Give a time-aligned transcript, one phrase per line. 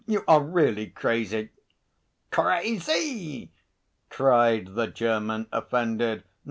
[0.07, 1.51] You are really crazy!"
[2.31, 3.51] "Crazy!"
[4.09, 6.23] cried the German, offended.